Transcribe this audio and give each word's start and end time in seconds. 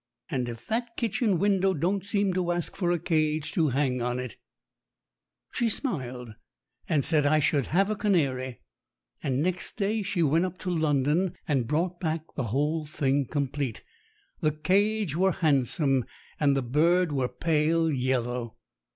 And 0.31 0.49
if 0.49 0.65
that 0.65 0.97
kitchen 0.97 1.37
window 1.37 1.75
don't 1.75 2.03
seem 2.03 2.33
to 2.33 2.51
ask 2.51 2.75
for 2.75 2.89
a 2.89 2.97
cage 2.97 3.51
to 3.51 3.67
hang 3.67 4.01
on 4.01 4.17
it!" 4.17 4.35
She 5.53 5.69
smiled 5.69 6.33
and 6.89 7.05
said 7.05 7.27
I 7.27 7.39
should 7.39 7.67
have 7.67 7.91
a 7.91 7.95
canary, 7.95 8.61
and 9.21 9.43
next 9.43 9.73
day 9.77 10.01
she 10.01 10.23
went 10.23 10.45
up 10.45 10.57
to 10.61 10.71
London 10.71 11.35
and 11.47 11.67
brought 11.67 11.99
back 11.99 12.23
the 12.33 12.45
whole 12.45 12.87
thing 12.87 13.27
complete. 13.27 13.83
The 14.39 14.49
cage 14.53 15.15
were 15.15 15.33
handsome, 15.33 16.05
and 16.39 16.57
the 16.57 16.63
bird 16.63 17.11
were 17.11 17.29
pale 17.29 17.91
yellow. 17.91 18.57